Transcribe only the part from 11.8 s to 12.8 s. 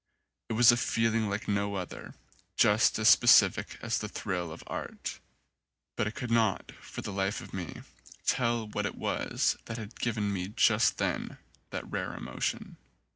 rare emotion.